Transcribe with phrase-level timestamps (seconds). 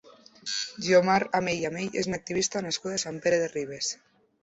[0.85, 3.97] Guiomar Amell i Amell és una activista nascuda a Sant Pere de Ribes.